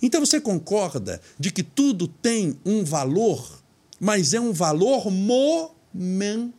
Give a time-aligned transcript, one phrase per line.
[0.00, 3.62] Então você concorda de que tudo tem um valor,
[3.98, 6.50] mas é um valor momentâneo.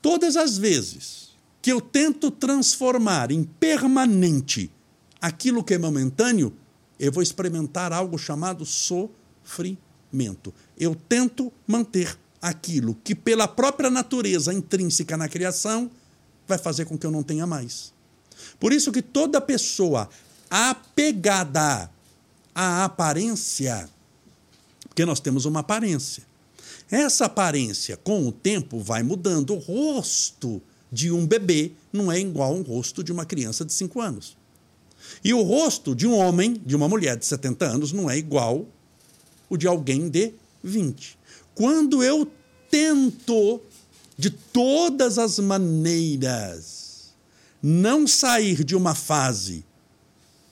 [0.00, 1.28] Todas as vezes
[1.60, 4.70] que eu tento transformar em permanente
[5.20, 6.54] aquilo que é momentâneo,
[6.98, 10.54] eu vou experimentar algo chamado sofrimento.
[10.78, 15.90] Eu tento manter aquilo que, pela própria natureza intrínseca na criação,
[16.46, 17.92] vai fazer com que eu não tenha mais.
[18.58, 20.08] Por isso que toda pessoa
[20.50, 21.90] apegada
[22.54, 23.88] à aparência,
[24.88, 26.22] porque nós temos uma aparência.
[26.90, 29.54] Essa aparência, com o tempo, vai mudando.
[29.54, 34.00] O rosto de um bebê não é igual ao rosto de uma criança de 5
[34.00, 34.36] anos.
[35.22, 38.66] E o rosto de um homem, de uma mulher de 70 anos, não é igual
[39.48, 41.18] o de alguém de 20.
[41.54, 42.30] Quando eu
[42.70, 43.60] tento,
[44.16, 47.14] de todas as maneiras,
[47.62, 49.64] não sair de uma fase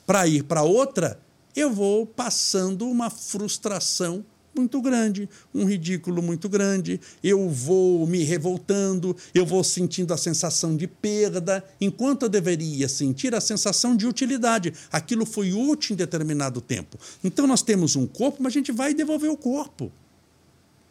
[0.07, 1.21] para ir para outra,
[1.55, 4.25] eu vou passando uma frustração
[4.55, 10.75] muito grande, um ridículo muito grande, eu vou me revoltando, eu vou sentindo a sensação
[10.75, 14.73] de perda, enquanto eu deveria sentir a sensação de utilidade.
[14.91, 16.99] Aquilo foi útil em determinado tempo.
[17.23, 19.93] Então nós temos um corpo, mas a gente vai devolver o corpo.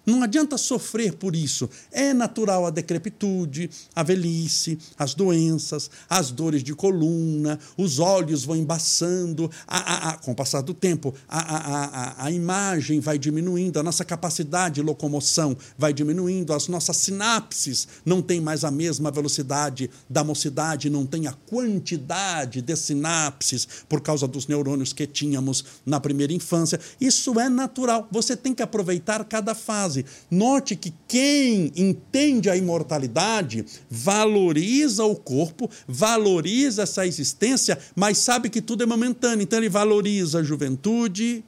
[0.06, 1.70] Não adianta sofrer por isso.
[1.92, 8.56] É natural a decrepitude, a velhice, as doenças, as dores de coluna, os olhos vão
[8.56, 13.83] embaçando, a, a, a, com o passar do tempo, a, a imagem vai diminuindo, a
[13.83, 19.89] nossa capacidade de locomoção vai diminuindo, as nossas sinapses não têm mais a mesma velocidade
[20.09, 26.00] da mocidade, não tem a quantidade de sinapses por causa dos neurônios que tínhamos na
[26.00, 26.80] primeira infância.
[27.00, 28.08] Isso é natural.
[28.11, 30.06] Você tem que aproveitar cada fase fase.
[30.30, 38.62] Note que quem entende a imortalidade valoriza o corpo, valoriza essa existência, mas sabe que
[38.62, 39.44] tudo é momentâneo.
[39.44, 41.44] Então ele valoriza a juventude,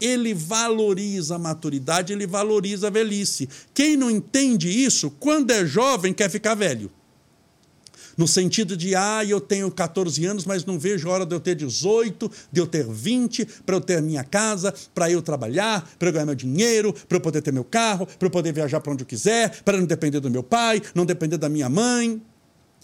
[0.00, 3.48] ele valoriza a maturidade, ele valoriza a velhice.
[3.72, 6.90] Quem não entende isso, quando é jovem, quer ficar velho.
[8.16, 11.40] No sentido de, ah, eu tenho 14 anos, mas não vejo a hora de eu
[11.40, 16.08] ter 18, de eu ter 20, para eu ter minha casa, para eu trabalhar, para
[16.08, 18.92] eu ganhar meu dinheiro, para eu poder ter meu carro, para eu poder viajar para
[18.92, 22.22] onde eu quiser, para não depender do meu pai, não depender da minha mãe.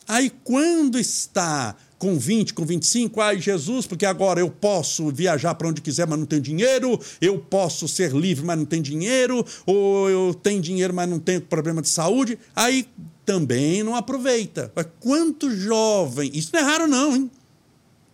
[0.09, 5.69] Aí, quando está com 20, com 25, ai Jesus, porque agora eu posso viajar para
[5.69, 10.09] onde quiser, mas não tenho dinheiro, eu posso ser livre, mas não tenho dinheiro, ou
[10.09, 12.39] eu tenho dinheiro, mas não tenho problema de saúde.
[12.57, 12.89] Aí
[13.27, 14.73] também não aproveita.
[15.01, 17.31] Quantos jovens, isso não é raro não, hein?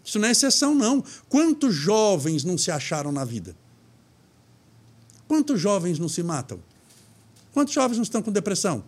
[0.04, 1.04] Isso não é exceção não.
[1.28, 3.54] Quantos jovens não se acharam na vida?
[5.28, 6.58] Quantos jovens não se matam?
[7.52, 8.84] Quantos jovens não estão com depressão?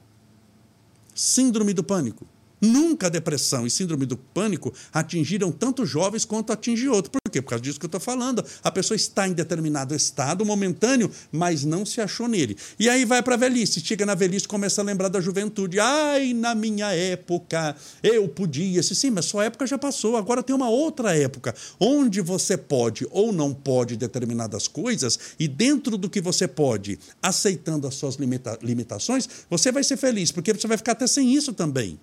[1.15, 2.27] Síndrome do pânico.
[2.61, 7.11] Nunca a depressão e síndrome do pânico atingiram tanto jovens quanto atinge outros.
[7.11, 7.43] Por quê?
[7.43, 8.45] Por causa disso que eu estou falando.
[8.65, 12.57] A pessoa está em determinado estado momentâneo, mas não se achou nele.
[12.79, 13.81] E aí vai para a velhice.
[13.81, 15.79] Chega na velhice começa a lembrar da juventude.
[15.79, 18.83] Ai, na minha época eu podia.
[18.83, 20.17] Sim, mas sua época já passou.
[20.17, 25.99] Agora tem uma outra época onde você pode ou não pode determinadas coisas e dentro
[25.99, 30.67] do que você pode, aceitando as suas limita limitações, você vai ser feliz, porque você
[30.67, 31.99] vai ficar até sem isso também.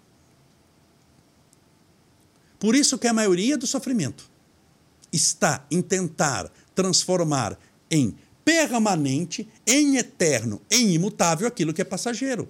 [2.63, 4.31] Por isso que a maioria do sofrimento
[5.11, 7.59] está em tentar transformar
[7.91, 8.15] em
[8.45, 12.47] permanente, em eterno, em imutável aquilo que é passageiro.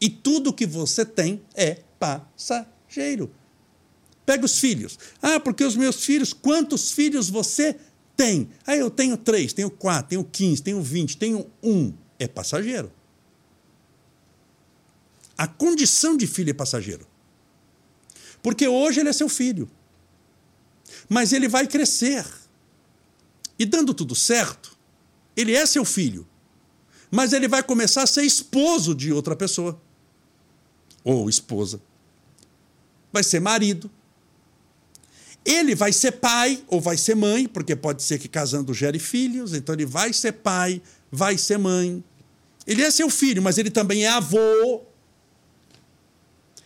[0.00, 3.28] E tudo que você tem é passageiro.
[4.24, 4.96] Pega os filhos.
[5.20, 7.74] Ah, porque os meus filhos, quantos filhos você
[8.16, 8.48] tem?
[8.64, 11.92] Ah, eu tenho três, tenho quatro, tenho quinze, tenho vinte, tenho um.
[12.20, 12.92] É passageiro.
[15.36, 17.04] A condição de filho é passageiro.
[18.42, 19.70] Porque hoje ele é seu filho.
[21.08, 22.24] Mas ele vai crescer.
[23.58, 24.76] E dando tudo certo,
[25.36, 26.26] ele é seu filho.
[27.10, 29.80] Mas ele vai começar a ser esposo de outra pessoa.
[31.02, 31.80] Ou esposa.
[33.12, 33.90] Vai ser marido.
[35.44, 39.54] Ele vai ser pai ou vai ser mãe, porque pode ser que casando gere filhos,
[39.54, 42.04] então ele vai ser pai, vai ser mãe.
[42.66, 44.82] Ele é seu filho, mas ele também é avô,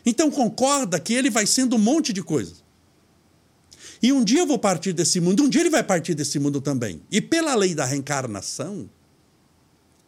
[0.04, 2.62] então concorda que ele vai sendo um monte de coisas.
[4.02, 6.60] E um dia eu vou partir desse mundo, um dia ele vai partir desse mundo
[6.60, 7.00] também.
[7.10, 8.90] E pela lei da reencarnação,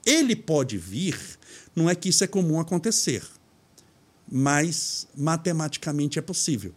[0.04, 1.16] ele pode vir,
[1.74, 3.24] não é que isso é comum acontecer,
[4.30, 6.74] mas matematicamente é possível.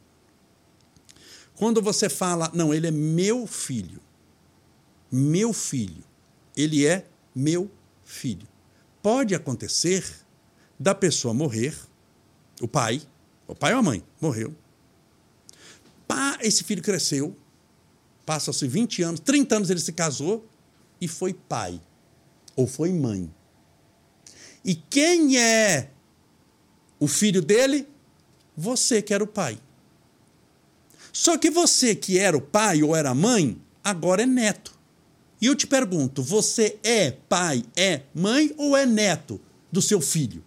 [1.56, 4.00] Quando você fala, não, ele é meu filho,
[5.12, 6.04] meu filho,
[6.56, 7.72] ele é meu
[8.04, 8.48] filho.
[9.02, 10.06] Pode acontecer
[10.80, 11.76] da pessoa morrer
[12.62, 13.02] o pai,
[13.48, 14.54] o pai ou a mãe, morreu.
[16.08, 17.36] Pá, esse filho cresceu,
[18.28, 20.46] Passa-se 20 anos, 30 anos ele se casou
[21.00, 21.80] e foi pai.
[22.58, 23.34] Ou foi mãe.
[24.66, 25.92] E quem é
[27.00, 27.88] o filho dele?
[28.58, 29.58] Você que era o pai.
[31.14, 34.78] Só que você que era o pai ou era mãe, agora é neto.
[35.40, 39.40] E eu te pergunto: você é pai, é mãe ou é neto
[39.72, 40.44] do seu filho?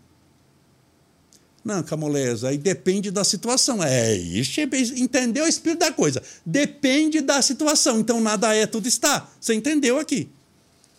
[1.62, 3.82] Não, Camoleza, aí depende da situação.
[3.82, 4.60] É, isso,
[4.96, 6.22] entendeu o espírito da coisa.
[6.44, 8.00] Depende da situação.
[8.00, 9.28] Então nada é, tudo está.
[9.38, 10.28] Você entendeu aqui.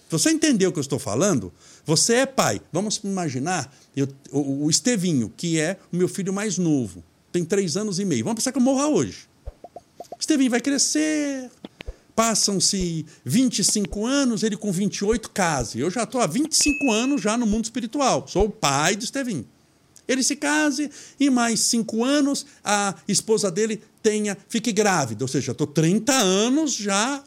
[0.10, 1.52] Você entendeu o que eu estou falando?
[1.86, 2.62] Você é pai.
[2.72, 7.04] Vamos imaginar eu, o, Estevinho, que é o meu filho mais novo.
[7.32, 8.24] Tem três anos e meio.
[8.24, 9.28] Vamos pensar que eu morra hoje.
[10.20, 11.50] Estevinho vai crescer.
[12.14, 15.80] Passam-se 25 anos, ele com 28 case.
[15.80, 18.28] Eu já estou há 25 anos já no mundo espiritual.
[18.28, 19.48] Sou o pai do Estevinho.
[20.12, 25.24] Ele se case e mais cinco anos a esposa dele tenha fique grávida.
[25.24, 27.24] Ou seja, estou 30 anos já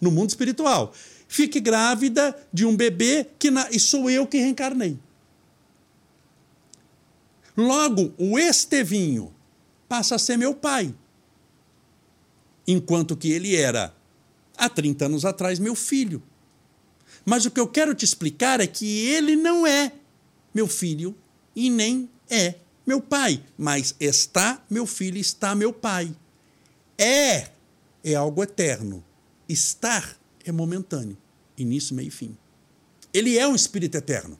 [0.00, 0.92] no mundo espiritual.
[1.28, 4.98] Fique grávida de um bebê que na, e sou eu que reencarnei.
[7.56, 9.34] Logo, o Estevinho
[9.88, 10.94] passa a ser meu pai.
[12.68, 13.94] Enquanto que ele era,
[14.56, 16.22] há 30 anos atrás, meu filho.
[17.24, 19.92] Mas o que eu quero te explicar é que ele não é
[20.54, 21.16] meu filho
[21.54, 22.54] e nem é
[22.86, 26.14] meu pai, mas está meu filho, está meu pai.
[26.98, 27.48] É
[28.04, 29.04] é algo eterno.
[29.48, 31.16] Estar é momentâneo,
[31.58, 32.36] início, meio e fim.
[33.12, 34.38] Ele é um espírito eterno.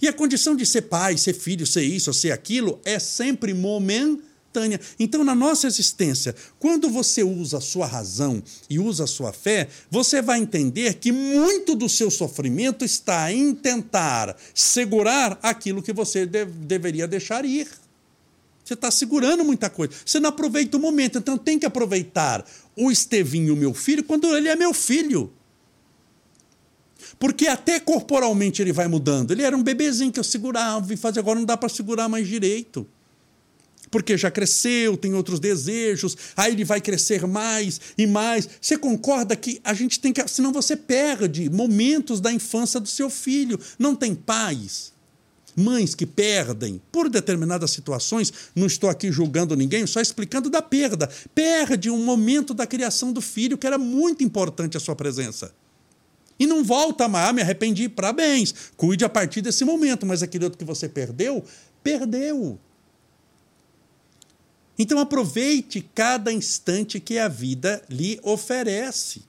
[0.00, 4.25] E a condição de ser pai, ser filho, ser isso, ser aquilo, é sempre momentânea
[4.56, 4.80] momentânea.
[4.98, 9.68] Então, na nossa existência, quando você usa a sua razão e usa a sua fé,
[9.90, 16.24] você vai entender que muito do seu sofrimento está em tentar segurar aquilo que você
[16.24, 17.68] de deveria deixar ir.
[18.64, 19.92] Você está segurando muita coisa.
[20.04, 21.18] Você não aproveita o momento.
[21.18, 22.44] Então tem que aproveitar
[22.74, 25.32] o Estevinho, meu filho, quando ele é meu filho.
[27.16, 29.30] Porque até corporalmente ele vai mudando.
[29.30, 32.26] Ele era um bebezinho que eu segurava e fazia, agora não dá para segurar mais
[32.26, 32.86] direito
[33.90, 38.48] porque já cresceu, tem outros desejos, aí ele vai crescer mais e mais.
[38.60, 40.26] Você concorda que a gente tem que.
[40.28, 43.58] Senão você perde momentos da infância do seu filho.
[43.78, 44.92] Não tem pais,
[45.56, 48.32] mães que perdem por determinadas situações.
[48.54, 51.08] Não estou aqui julgando ninguém, só explicando da perda.
[51.34, 55.52] Perde um momento da criação do filho que era muito importante a sua presença.
[56.38, 58.54] E não volta mais, ah, me arrependi, parabéns.
[58.76, 61.42] Cuide a partir desse momento, mas aquele outro que você perdeu,
[61.82, 62.58] perdeu.
[64.78, 69.22] Então aproveite cada instante que a vida lhe oferece.